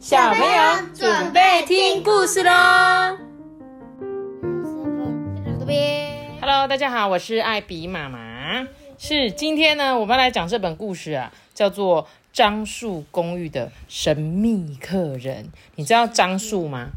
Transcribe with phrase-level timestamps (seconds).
[0.00, 2.50] 小朋友准备听故事喽
[6.40, 8.66] ！Hello，大家好，我是艾比妈妈。
[8.96, 15.44] 是今天呢，我们来讲这本故事啊，叫做《樟树公寓的神秘客人》。
[15.74, 16.92] 你知道樟树吗？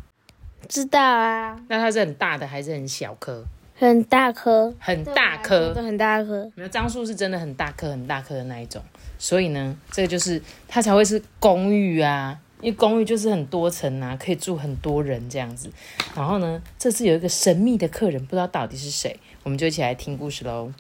[0.70, 1.60] 知道啊。
[1.68, 3.44] 那它是很大的还是很小棵？
[3.76, 6.50] 很大棵，很大棵，都很大棵。
[6.56, 8.82] 没有樟树是真的很大棵、很大棵的那一种，
[9.20, 12.40] 所以呢，这个就是它才会是公寓啊。
[12.64, 15.70] 因为公寓就是很多层啊，可以住很多人这样子。
[16.16, 20.72] 然后呢，这次有一个神秘的客人，不知道到底是谁，我们就一起来听故事喽。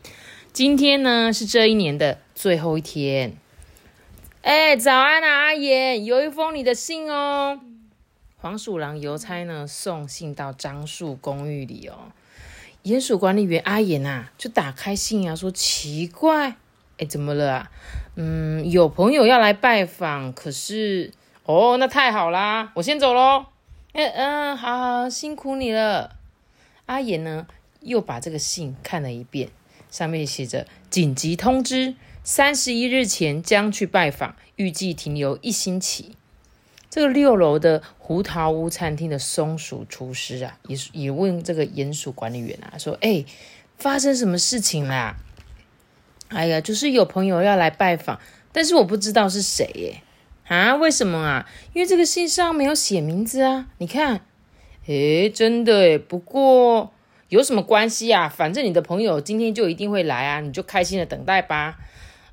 [0.53, 3.35] 今天呢是这一年的最后一天。
[4.43, 7.59] 哎，早安啊，阿言，有一封你的信哦。
[8.37, 12.13] 黄鼠狼邮差呢送信到樟树公寓里哦。
[12.83, 16.55] 鼹鼠管理员阿言呐，就打开信啊，说奇怪，
[16.97, 17.71] 哎，怎么了啊？
[18.15, 21.11] 嗯，有朋友要来拜访，可是。
[21.45, 22.71] 哦，那太好啦！
[22.75, 23.47] 我先走喽。
[23.91, 26.15] 嗯嗯，好好，辛苦你了。
[26.85, 27.47] 阿言呢，
[27.81, 29.49] 又把这个信看了一遍，
[29.91, 36.15] 上面写着紧急通知：三十一日前将去拜访，预计停留一星期。
[36.89, 43.25] 这个六楼的胡桃屋餐厅的松鼠厨师啊，也也问这个鼹鼠管理员啊，说：“哎，
[43.77, 45.17] 发生什么事情啦？”
[46.29, 48.19] 哎呀，就是有朋友要来拜访，
[48.53, 50.01] 但是我不知道是谁耶。
[50.47, 50.75] 啊？
[50.75, 51.49] 为什么啊？
[51.73, 53.67] 因为这个信上没有写名字啊！
[53.77, 54.21] 你看，
[54.87, 56.93] 诶，真的诶，不过
[57.29, 58.27] 有什么关系啊？
[58.27, 61.77] 反正你的朋友今天就一定会来啊，你就开心的等待吧。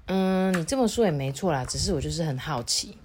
[0.07, 2.99] 嗯，你这么说也没错啦，只是我就是很好奇，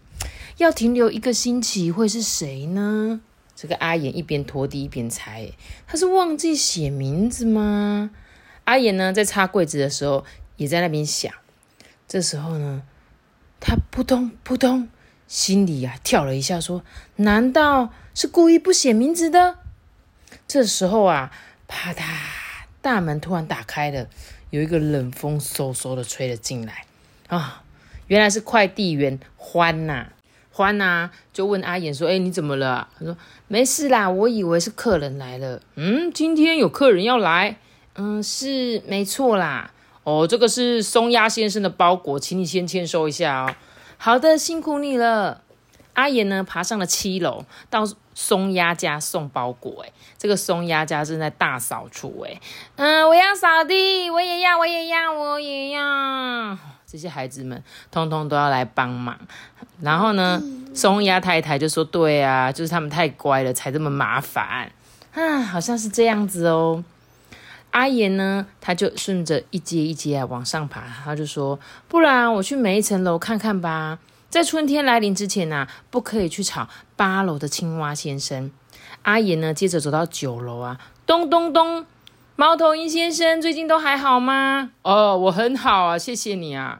[0.57, 3.21] 要停留一个星期会是谁呢？
[3.55, 5.49] 这个阿言一边拖地一边猜，
[5.87, 8.09] 他是忘记写名字吗？
[8.63, 10.25] 阿言呢，在擦柜子的时候
[10.57, 11.31] 也在那边想。
[12.07, 12.81] 这时候呢，
[13.59, 14.89] 他扑通扑通。
[15.27, 16.83] 心里呀跳了一下，说
[17.17, 19.57] ：“难道是故意不写名字的？”
[20.47, 21.31] 这时候啊，
[21.67, 22.03] 啪嗒，
[22.81, 24.07] 大门突然打开了，
[24.51, 26.85] 有一个冷风嗖嗖的吹了进来。
[27.27, 27.63] 啊，
[28.07, 30.07] 原来是快递员欢呐，
[30.51, 37.57] 欢呐，就问阿言说：“哎，你怎么了？”他说：“没事啦，我以为是客人来了。”嗯，今天有客人要来？
[37.95, 39.71] 嗯，是没错啦。
[40.03, 43.55] 哦，这个是松鸭先生的包裹，请你先签收一下哦。
[43.97, 45.41] 好的，辛苦你了。
[45.93, 49.83] 阿言呢，爬上了七楼，到松鸭家送包裹。
[49.83, 52.25] 哎，这个松鸭家正在大扫除。
[52.27, 52.39] 哎，
[52.75, 56.57] 嗯，我要扫地，我也要，我也要，我也要。
[56.85, 59.17] 这些孩子们通通都要来帮忙。
[59.81, 60.41] 然后呢，
[60.73, 64.71] 松鸭太太就说：“对啊，就是他们太乖了，才这么麻烦。”
[65.15, 66.83] 啊，好像是这样子哦。
[67.75, 71.59] 阿言呢，他就顺着一阶一阶啊往上爬，他就说
[71.89, 73.99] ：“不然我去每一层楼看看吧。
[74.29, 78.49] 在春天来临之前呢，不可以去吵八楼的青蛙先生。”
[79.03, 81.85] 阿言呢，接着走到九楼啊，咚咚咚，
[82.37, 84.71] 猫头鹰先生最近都还好吗？
[84.83, 86.79] 哦，我很好啊，谢谢你啊。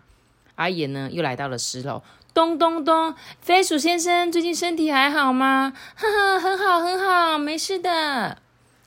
[0.55, 2.01] 阿言呢，又来到了十楼，
[2.34, 5.73] 咚咚咚，飞鼠先生最近身体还好吗？
[5.94, 8.38] 哈哈，很好很好，没事的。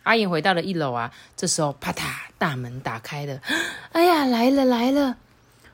[0.09, 2.03] 阿言回到了一楼啊，这时候啪嗒，
[2.39, 3.41] 大门打开了。
[3.93, 5.17] 哎呀，来了来了！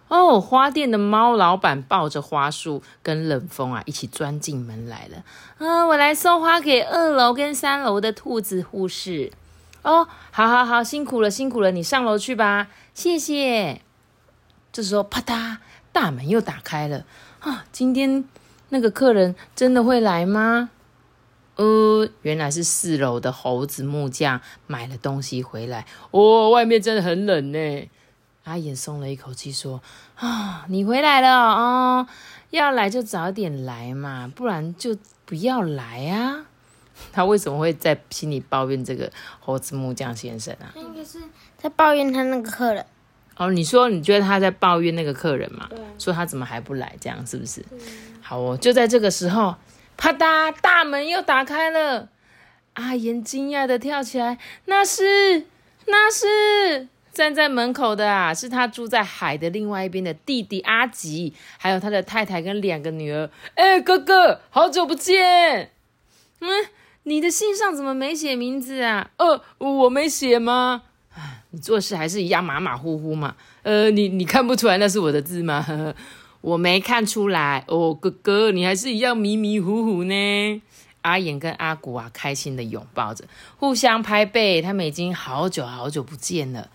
[0.09, 5.23] 哦，花店的猫老板抱着花束跟冷风啊，一起钻进门来了。
[5.59, 9.31] 嗯，我来送花给二楼跟三楼的兔子护士。
[9.83, 13.83] 哦，好好好，辛苦了辛苦了，你上楼去吧，谢谢。
[14.73, 15.59] 这时候啪嗒，
[15.93, 17.05] 大门又打开了。
[17.39, 18.25] 啊，今天
[18.71, 20.71] 那个客人真的会来吗？
[21.57, 25.87] 呃，原来是四楼的猴子木匠买了东西回来。
[26.11, 27.89] 哦，外面真的很冷呢。
[28.43, 29.81] 阿衍松了一口气，说
[30.19, 32.07] ：“啊，你回来了哦，
[32.51, 36.45] 要来就早点来嘛，不然就不要来啊。
[37.13, 39.11] ”他为什么会在心里抱怨这个
[39.41, 40.75] 猴子木匠先生啊？
[40.75, 41.19] 应该是
[41.57, 42.85] 在抱怨他那个客人。
[43.37, 45.69] 哦，你说你觉得他在抱怨那个客人嘛？
[45.99, 46.97] 说他怎么还不来？
[47.01, 47.65] 这样是不是？
[48.21, 49.55] 好哦，就在这个时候。
[49.97, 52.09] 啪嗒，大门又打开了。
[52.75, 55.47] 阿言惊讶的跳起来：“那是，
[55.87, 63.31] 那是站在门口的啊，是他住在海的另外一边的弟弟阿吉，还有他的太太跟两个女儿。
[63.55, 65.71] 哎，哥哥，好久不见。
[66.41, 66.49] 嗯，
[67.05, 69.11] 你的信上怎么没写名字啊？
[69.19, 70.83] 呃，我没写吗？
[71.51, 73.37] 你做事还是一样马马虎虎嘛。
[73.63, 75.95] 呃，你你看不出来那是我的字吗？”呵 呵
[76.45, 80.63] 我没看出来哦，哥哥，你还是一样迷迷糊糊呢。
[81.01, 83.25] 阿言跟阿古啊，开心的拥抱着，
[83.57, 86.69] 互相拍背，他们已经好久好久不见了。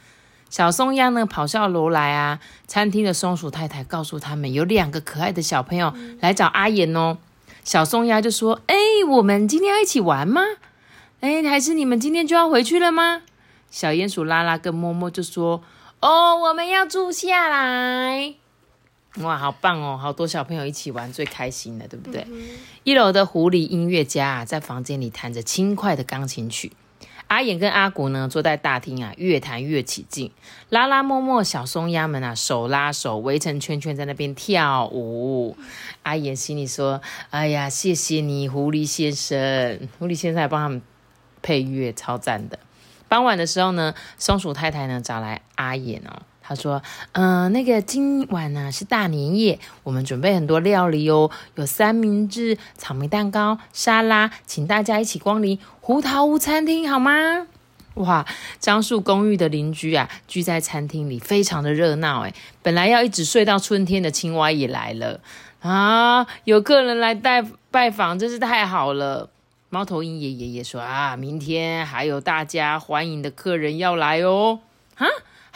[0.50, 2.39] 小松鸭呢，跑下楼来啊。
[2.66, 7.19] 餐厅的松鼠太太告诉他们，有两个可爱的小朋友来找阿言哦。
[7.63, 8.75] 小松鸭就说：“哎，
[9.07, 10.42] 我们今天要一起玩吗？
[11.19, 13.21] 哎，还是你们今天就要回去了吗？”
[13.69, 15.62] 小鼹鼠拉拉跟摸摸就说
[16.01, 18.33] ：“哦，我们要住下来。”
[19.17, 19.97] 哇，好棒哦！
[19.97, 22.25] 好多小朋友一起玩，最开心的，对不对？
[22.83, 26.71] 一楼的狐狸音乐家啊，在房间里弹着轻快的钢琴曲。
[27.27, 30.31] 阿衍跟阿古呢，坐在大厅啊，越弹越起劲。
[30.69, 35.57] 拉拉、摸摸、小松鸭们啊，手拉手围成圈圈在那边跳舞。
[36.03, 39.88] 阿衍心里说：“哎呀，谢谢你，狐狸先生。
[40.00, 40.81] 狐狸先生还帮他们
[41.41, 42.57] 配乐，超赞的。”
[43.07, 46.23] 傍晚的时候呢，松鼠太太呢找来阿衍哦。
[46.50, 46.81] 他说
[47.13, 57.46] ：“嗯，那个今晚呢是大年夜，我们准备很多料理哦，有三明治、草莓蛋糕、沙拉，请大家一起光临胡桃屋餐厅好吗？”
[57.94, 58.25] 哇，
[58.60, 65.19] 樟树公寓的邻居啊，聚在餐厅里，非常的热闹诶本来要一直睡到春天的青蛙也来了
[65.62, 66.25] 啊！
[66.45, 69.30] 有客人来拜拜访，真是太好了。
[69.69, 74.62] 猫头鹰爷爷也说：“啊，明天还有大家欢迎的客人要来哦。”
[74.98, 75.06] 啊！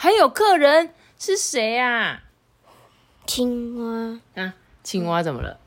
[0.04, 2.24] 还有客人是谁啊？
[3.24, 4.52] 青蛙啊，
[4.82, 5.58] 青蛙怎么了？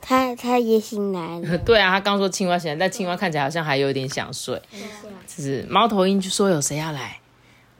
[0.00, 1.56] 他他也醒来了。
[1.64, 4.60] 对啊，他刚说青蛙醒来，但青蛙看起来好像还有点想睡。
[5.28, 7.20] 是猫头鹰就说有谁要来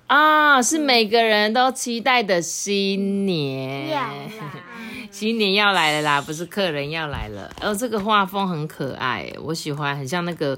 [0.06, 0.62] 啊？
[0.62, 4.30] 是每个人都期待的新年，
[5.10, 6.20] 新年要来了啦！
[6.20, 7.52] 不是客人要来了。
[7.60, 10.56] 哦，这个画风很可爱，我喜欢，很像那个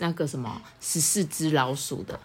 [0.00, 2.18] 那个什么十四只老鼠的。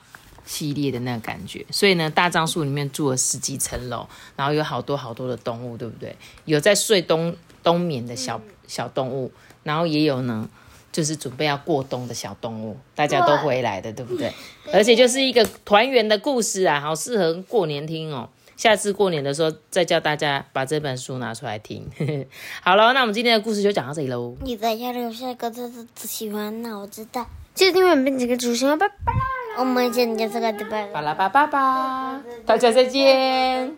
[0.48, 6.16] 系列的那个感觉，所以呢，大樟树里面住了十几层楼，然后有好多好多的动物，对不对？
[6.46, 9.32] 有在睡冬冬眠的小小动物，
[9.64, 10.50] 然后也有呢，
[10.92, 14.34] 就是准备要过冬的小动物，大家都回来的，对不对？
[14.72, 18.30] 而且就是一个团圆的故事啊，好适合过年听哦。
[18.56, 21.88] 下次过年的时候再叫大家把这本书拿出来听。
[22.64, 24.36] 好了，那我们今天的故事就讲到这里喽。
[24.42, 27.28] 你在家留下一个字字喜欢，那我知道。
[27.54, 29.37] 记得订阅并这个主持人，拜拜。
[29.57, 30.88] 我们今天就这个地方。
[30.94, 33.75] 好了，拜拜吧，大家再见。